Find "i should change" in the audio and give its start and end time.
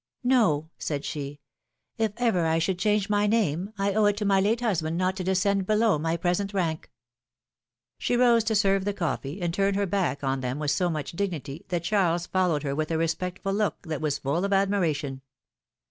2.47-3.07